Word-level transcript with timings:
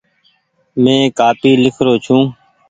مينٚ 0.83 1.11
ڪآپي 1.17 1.51
لکرو 1.63 1.93
ڇو 2.05 2.17